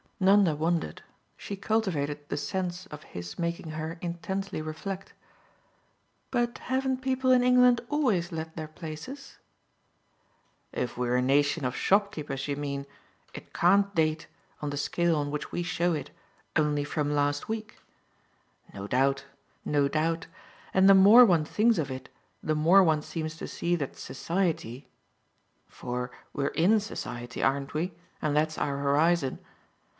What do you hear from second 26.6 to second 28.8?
society, aren't we, and that's our